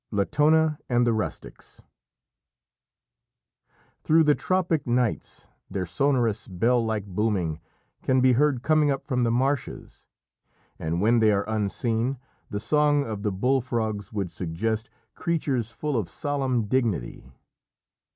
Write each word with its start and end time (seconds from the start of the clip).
LATONA 0.09 0.79
AND 0.89 1.05
THE 1.05 1.13
RUSTICS 1.13 1.83
Through 4.03 4.23
the 4.23 4.33
tropic 4.33 4.87
nights 4.87 5.47
their 5.69 5.85
sonorous, 5.85 6.47
bell 6.47 6.83
like 6.83 7.05
booming 7.05 7.59
can 8.01 8.19
be 8.19 8.31
heard 8.33 8.63
coming 8.63 8.89
up 8.89 9.05
from 9.05 9.21
the 9.23 9.29
marshes, 9.29 10.07
and 10.79 11.01
when 11.01 11.19
they 11.19 11.31
are 11.31 11.45
unseen, 11.47 12.17
the 12.49 12.59
song 12.59 13.03
of 13.05 13.21
the 13.21 13.31
bull 13.31 13.61
frogs 13.61 14.11
would 14.11 14.31
suggest 14.31 14.89
creatures 15.13 15.71
full 15.71 15.95
of 15.95 16.09
solemn 16.09 16.65
dignity. 16.65 17.31